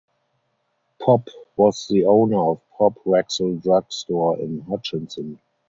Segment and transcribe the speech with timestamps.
[0.99, 5.39] Popp was the owner of Popp Rexall Drug Store in Hutchinson.